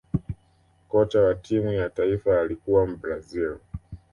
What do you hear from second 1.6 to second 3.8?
ya taifa alikuwa mbrazil